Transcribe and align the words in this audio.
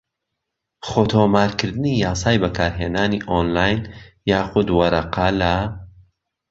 خۆتۆمارکردنی 0.89 1.91
یاسای 2.05 2.37
بەکارهێنانی 2.43 3.25
ئۆنلاین 3.29 3.79
یاخود 4.31 4.67
وەرەقە 4.77 5.27
لە 5.41 5.55